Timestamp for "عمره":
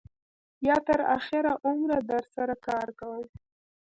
1.67-1.99